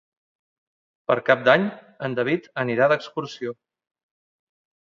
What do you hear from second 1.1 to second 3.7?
Per Cap d'Any en David anirà d'excursió.